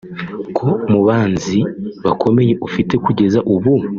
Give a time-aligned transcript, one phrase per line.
[0.57, 1.57] ko mu banzi
[2.05, 3.73] bakomeye afite kugeza ubu